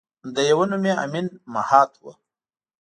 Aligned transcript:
یوه 0.51 0.65
نوم 0.69 0.83
یې 0.89 0.93
امین 1.03 1.27
مهات 1.53 1.91
وه. 2.03 2.13